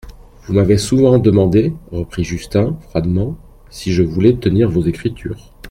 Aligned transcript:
Vous 0.45 0.53
m'avez 0.55 0.79
souvent 0.79 1.19
demandé, 1.19 1.73
reprit 1.91 2.23
Justin 2.23 2.75
froidement, 2.89 3.37
si 3.69 3.93
je 3.93 4.01
voulais 4.01 4.33
tenir 4.35 4.67
vos 4.67 4.81
écritures. 4.81 5.53